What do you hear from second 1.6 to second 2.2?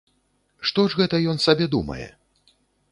думае?